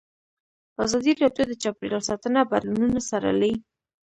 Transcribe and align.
ازادي 0.83 1.11
راډیو 1.21 1.43
د 1.47 1.53
چاپیریال 1.63 2.03
ساتنه 2.09 2.39
بدلونونه 2.51 2.99
څارلي. 3.09 3.53